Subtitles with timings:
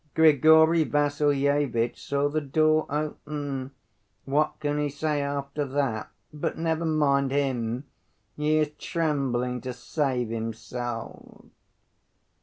[0.15, 3.69] Grigory Vassilyevitch saw the door open.
[4.25, 6.09] What can he say after that?
[6.33, 7.83] But never mind him!
[8.35, 11.45] He is trembling to save himself."